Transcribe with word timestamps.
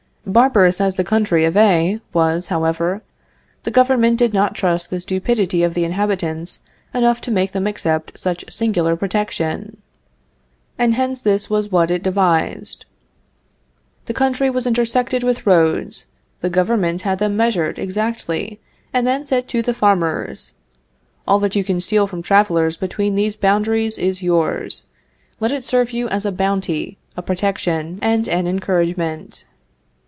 Barbarous 0.23 0.79
as 0.79 0.95
the 0.95 1.03
country 1.03 1.43
of 1.43 1.57
A 1.57 1.99
was, 2.13 2.47
however, 2.47 3.01
the 3.63 3.71
government 3.71 4.17
did 4.17 4.33
not 4.33 4.53
trust 4.55 4.89
the 4.89 5.01
stupidity 5.01 5.61
of 5.63 5.73
the 5.73 5.83
inhabitants 5.83 6.61
enough 6.93 7.19
to 7.21 7.31
make 7.31 7.51
them 7.51 7.65
accept 7.67 8.17
such 8.17 8.45
singular 8.47 8.95
protection, 8.95 9.81
and 10.77 10.93
hence 10.93 11.19
this 11.21 11.49
was 11.49 11.69
what 11.71 11.89
it 11.91 12.01
devised: 12.03 12.85
"The 14.05 14.13
country 14.13 14.49
was 14.49 14.65
intersected 14.67 15.21
with 15.23 15.45
roads. 15.47 16.05
The 16.39 16.51
government 16.51 17.01
had 17.01 17.17
them 17.19 17.35
measured, 17.35 17.77
exactly, 17.79 18.61
and 18.93 19.05
then 19.07 19.25
said 19.25 19.47
to 19.49 19.61
the 19.61 19.73
farmers, 19.73 20.53
'All 21.27 21.39
that 21.39 21.55
you 21.57 21.63
can 21.65 21.81
steal 21.81 22.05
from 22.07 22.21
travelers 22.21 22.77
between 22.77 23.15
these 23.15 23.35
boundaries 23.35 23.97
is 23.97 24.21
yours; 24.23 24.85
let 25.41 25.51
it 25.51 25.65
serve 25.65 25.91
you 25.91 26.07
as 26.09 26.25
a 26.27 26.31
bounty, 26.31 26.99
a 27.17 27.21
protection, 27.23 27.99
and 28.03 28.29
an 28.29 28.47
encouragement.' 28.47 29.45